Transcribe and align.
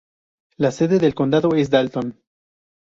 La 0.57 0.71
sede 0.71 0.97
del 0.97 1.13
condado 1.13 1.53
es 1.53 1.69
Dalton. 1.69 2.19